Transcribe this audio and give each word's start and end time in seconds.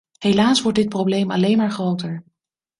Helaas 0.19 0.61
wordt 0.61 0.77
dit 0.77 0.89
probleem 0.89 1.31
alleen 1.31 1.57
maar 1.57 1.71
groter. 1.71 2.23